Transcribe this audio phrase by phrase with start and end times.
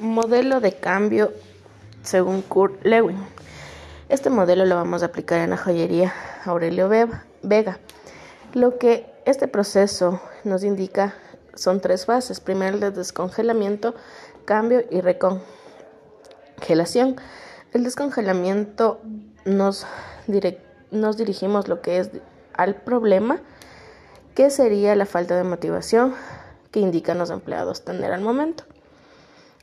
[0.00, 1.32] Modelo de cambio
[2.02, 3.18] según Kurt Lewin.
[4.08, 6.14] Este modelo lo vamos a aplicar en la joyería
[6.44, 7.78] Aurelio Vega.
[8.54, 11.14] Lo que este proceso nos indica
[11.54, 12.40] son tres fases.
[12.40, 13.94] Primero el de descongelamiento,
[14.44, 17.16] cambio y recongelación.
[17.72, 19.00] El descongelamiento
[19.44, 19.84] nos,
[20.90, 22.10] nos dirigimos lo que es
[22.54, 23.40] al problema,
[24.34, 26.14] que sería la falta de motivación
[26.70, 28.64] que indican los empleados tener al momento.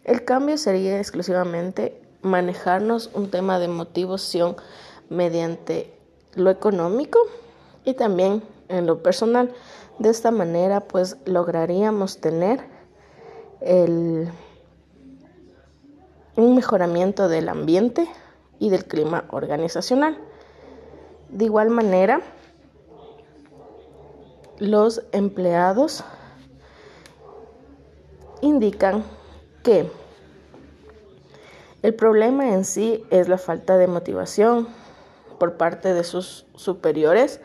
[0.05, 4.55] El cambio sería exclusivamente manejarnos un tema de motivación
[5.09, 5.97] mediante
[6.35, 7.17] lo económico
[7.85, 9.51] y también en lo personal.
[9.97, 12.59] De esta manera, pues lograríamos tener
[13.61, 14.29] el,
[16.35, 18.07] un mejoramiento del ambiente
[18.59, 20.19] y del clima organizacional.
[21.29, 22.21] De igual manera,
[24.59, 26.03] los empleados
[28.41, 29.03] indican
[29.65, 29.91] que
[31.81, 34.67] el problema en sí es la falta de motivación
[35.39, 37.41] por parte de sus superiores,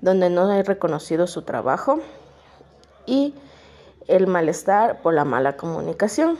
[0.00, 2.00] donde no hay reconocido su trabajo,
[3.04, 3.34] y
[4.06, 6.38] el malestar por la mala comunicación.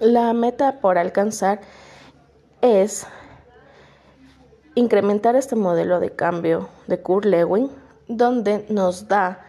[0.00, 1.60] La meta por alcanzar
[2.62, 3.06] es
[4.74, 7.70] incrementar este modelo de cambio de Kurt Lewin,
[8.08, 9.44] donde nos da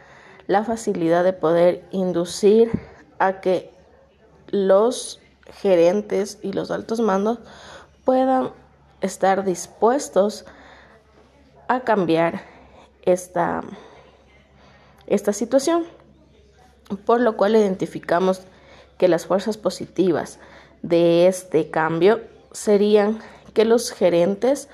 [0.48, 2.72] la facilidad de poder inducir
[3.20, 3.77] a que
[4.50, 5.20] los
[5.62, 7.40] gerentes y los altos mandos
[8.06, 8.52] puedan
[9.02, 10.46] estar dispuestos
[11.68, 12.42] a cambiar
[13.04, 13.62] esta,
[15.06, 15.86] esta situación,
[17.06, 18.42] por lo cual identificamos
[18.98, 20.40] que las fuerzas positivas
[20.82, 23.20] de este cambio serían
[23.54, 24.70] que los gerentes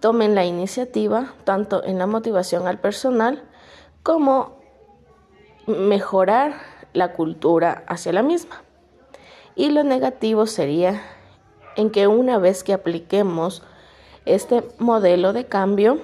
[0.00, 3.42] tomen la iniciativa tanto en la motivación al personal
[4.02, 4.56] como
[5.66, 6.54] mejorar
[6.92, 8.62] la cultura hacia la misma.
[9.56, 11.02] Y lo negativo sería
[11.76, 13.62] en que una vez que apliquemos
[14.26, 15.98] este modelo de cambio,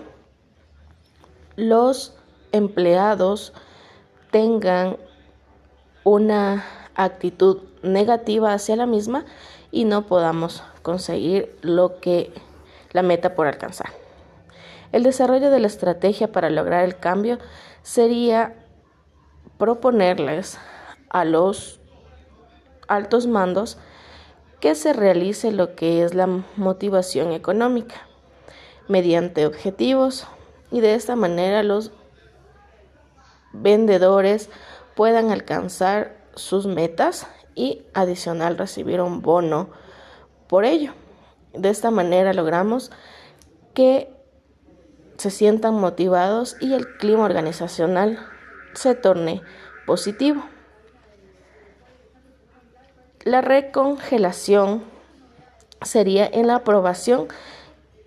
[1.57, 2.17] los
[2.51, 3.53] empleados
[4.31, 4.97] tengan
[6.03, 6.65] una
[6.95, 9.27] actitud negativa hacia la misma
[9.71, 12.33] y no podamos conseguir lo que
[12.93, 13.91] la meta por alcanzar.
[14.93, 17.39] El desarrollo de la estrategia para lograr el cambio
[17.83, 18.55] sería
[19.59, 20.59] proponerles
[21.11, 21.82] a los
[22.95, 23.79] altos mandos
[24.61, 26.27] que se realice lo que es la
[26.57, 28.07] motivación económica
[28.89, 30.27] mediante objetivos
[30.71, 31.93] y de esta manera los
[33.53, 34.51] vendedores
[34.95, 39.71] puedan alcanzar sus metas y adicional recibir un bono
[40.47, 40.93] por ello.
[41.53, 42.91] De esta manera logramos
[43.75, 44.15] que
[45.17, 48.19] se sientan motivados y el clima organizacional
[48.75, 49.43] se torne
[49.87, 50.43] positivo.
[53.25, 54.83] La recongelación
[55.81, 57.29] sería en la aprobación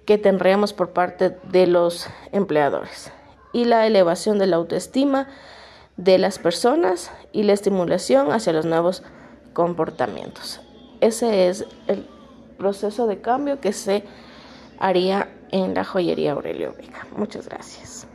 [0.06, 3.12] que tendríamos por parte de los empleadores
[3.54, 5.28] y la elevación de la autoestima
[5.98, 9.04] de las personas y la estimulación hacia los nuevos
[9.54, 10.60] comportamientos.
[11.00, 12.06] Ese es el
[12.58, 14.04] proceso de cambio que se
[14.80, 17.08] haría en la joyería Aurelio Vega.
[17.16, 18.08] Muchas gracias.